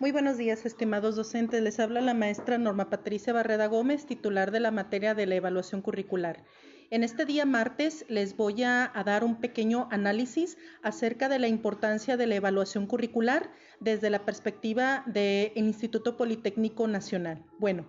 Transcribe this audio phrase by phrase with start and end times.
[0.00, 1.60] Muy buenos días, estimados docentes.
[1.60, 5.82] Les habla la maestra Norma Patricia Barreda Gómez, titular de la materia de la evaluación
[5.82, 6.42] curricular.
[6.88, 12.16] En este día martes les voy a, dar un pequeño análisis acerca de la importancia
[12.16, 17.44] de la evaluación curricular desde la perspectiva del Instituto Politécnico Nacional.
[17.58, 17.84] Bueno,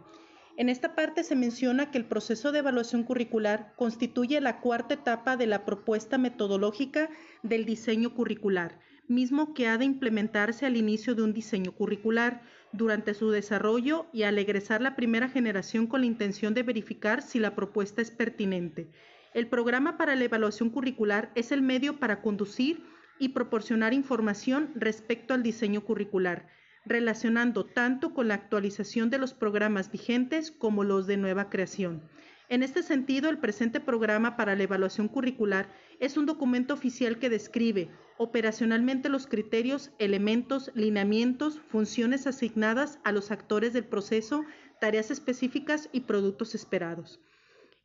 [0.58, 5.38] en esta parte se menciona que el proceso de evaluación curricular constituye la cuarta etapa
[5.38, 7.10] de la propuesta metodológica
[7.42, 12.42] del diseño curricular mismo que ha de implementarse al inicio de un diseño curricular,
[12.74, 17.40] durante su desarrollo y al egresar la primera generación con la intención de verificar si
[17.40, 18.90] la propuesta es pertinente.
[19.34, 22.84] El programa para la evaluación curricular es el medio para conducir
[23.20, 26.48] y proporcionar información respecto al diseño curricular,
[26.86, 32.04] relacionando tanto con la actualización de los programas vigentes como los de nueva creación.
[32.50, 35.70] En este sentido, el presente programa para la evaluación curricular
[36.02, 37.90] es un documento oficial que describe
[38.22, 44.46] operacionalmente los criterios, elementos, lineamientos, funciones asignadas a los actores del proceso,
[44.80, 47.20] tareas específicas y productos esperados.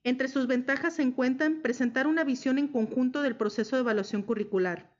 [0.04, 4.94] Entre sus ventajas se encuentran presentar una visión en conjunto del proceso de evaluación curricular,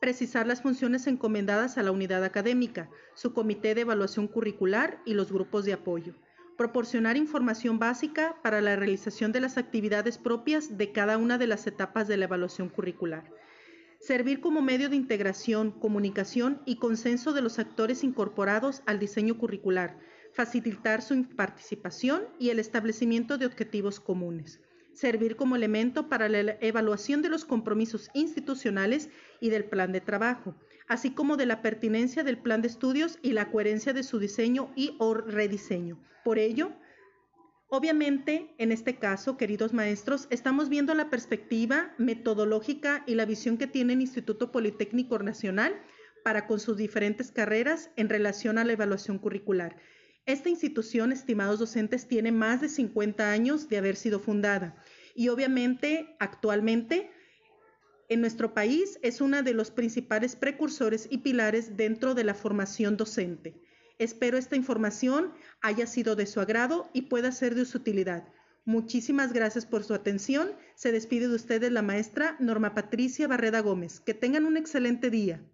[0.00, 5.30] precisar las funciones encomendadas a la unidad académica, su comité de evaluación curricular y los
[5.30, 6.14] grupos de apoyo
[6.56, 11.66] proporcionar información básica para la realización de las actividades propias de cada una de las
[11.66, 13.24] etapas de la evaluación curricular.
[14.00, 19.98] Servir como medio de integración, comunicación y consenso de los actores incorporados al diseño curricular,
[20.32, 24.60] facilitar su participación y el establecimiento de objetivos comunes.
[24.92, 30.56] Servir como elemento para la evaluación de los compromisos institucionales y del plan de trabajo
[30.90, 34.72] así como de la pertinencia del plan de estudios y la coherencia de su diseño
[34.74, 36.02] y o rediseño.
[36.24, 36.72] Por ello,
[37.72, 43.68] Obviamente, en este caso, queridos maestros, estamos viendo la perspectiva metodológica y la visión que
[43.68, 45.80] tiene el Instituto Politécnico Nacional
[46.24, 49.76] para con sus diferentes carreras en relación a la evaluación curricular.
[50.26, 54.74] Esta institución, estimados docentes, tiene más de 50 años de haber sido fundada
[55.14, 57.12] y obviamente actualmente
[58.08, 62.96] en nuestro país es una de los principales precursores y pilares dentro de la formación
[62.96, 63.54] docente.
[64.00, 68.26] Espero esta información haya sido de su agrado y pueda ser de su utilidad.
[68.64, 70.52] Muchísimas gracias por su atención.
[70.74, 74.00] Se despide de ustedes la maestra Norma Patricia Barreda Gómez.
[74.00, 75.44] Que tengan un excelente día.